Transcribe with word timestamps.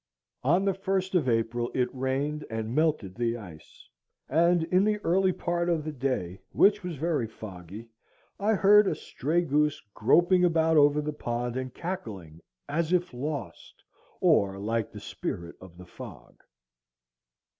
On 0.41 0.65
the 0.65 0.73
1st 0.73 1.13
of 1.13 1.29
April 1.29 1.69
it 1.75 1.87
rained 1.93 2.43
and 2.49 2.73
melted 2.73 3.13
the 3.13 3.37
ice, 3.37 3.87
and 4.27 4.63
in 4.73 4.83
the 4.83 4.97
early 5.05 5.31
part 5.31 5.69
of 5.69 5.83
the 5.83 5.91
day, 5.91 6.41
which 6.53 6.81
was 6.83 6.95
very 6.95 7.27
foggy, 7.27 7.87
I 8.39 8.55
heard 8.55 8.87
a 8.87 8.95
stray 8.95 9.43
goose 9.43 9.79
groping 9.93 10.43
about 10.43 10.75
over 10.75 11.01
the 11.01 11.13
pond 11.13 11.55
and 11.55 11.71
cackling 11.71 12.41
as 12.67 12.91
if 12.91 13.13
lost, 13.13 13.83
or 14.19 14.57
like 14.57 14.91
the 14.91 14.99
spirit 14.99 15.55
of 15.61 15.77
the 15.77 15.85
fog. 15.85 16.41